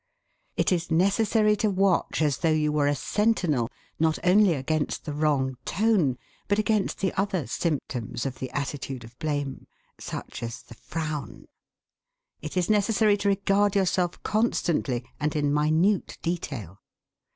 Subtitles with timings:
[0.57, 3.69] It is necessary to watch, as though you were a sentinel,
[3.99, 9.15] not only against the wrong tone, but against the other symptoms of the attitude of
[9.19, 9.67] blame.
[9.99, 11.45] Such as the frown.
[12.41, 16.81] It is necessary to regard yourself constantly, and in minute detail.